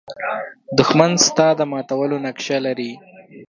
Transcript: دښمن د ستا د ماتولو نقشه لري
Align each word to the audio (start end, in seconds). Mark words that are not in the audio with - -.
دښمن 0.77 1.11
د 1.15 1.21
ستا 1.27 1.47
د 1.59 1.61
ماتولو 1.71 2.17
نقشه 2.25 2.57
لري 2.65 2.91